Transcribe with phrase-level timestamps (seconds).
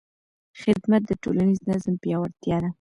[0.61, 2.69] خدمت د ټولنیز نظم پیاوړتیا ده.